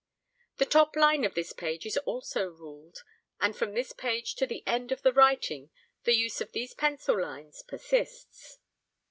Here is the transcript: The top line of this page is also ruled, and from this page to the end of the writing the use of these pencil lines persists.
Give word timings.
The 0.57 0.65
top 0.65 0.95
line 0.95 1.23
of 1.25 1.35
this 1.35 1.53
page 1.53 1.85
is 1.85 1.95
also 1.95 2.47
ruled, 2.49 3.03
and 3.39 3.55
from 3.55 3.73
this 3.75 3.93
page 3.93 4.33
to 4.37 4.47
the 4.47 4.63
end 4.65 4.91
of 4.91 5.03
the 5.03 5.13
writing 5.13 5.69
the 6.05 6.15
use 6.15 6.41
of 6.41 6.53
these 6.53 6.73
pencil 6.73 7.21
lines 7.21 7.61
persists. 7.61 8.57